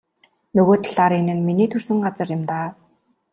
Нөгөө 0.55 0.77
талаар 0.85 1.13
энэ 1.19 1.33
нь 1.37 1.45
миний 1.47 1.69
төрсөн 1.71 1.97
газар 2.05 2.29
юм 2.35 2.43
даа. 2.49 2.67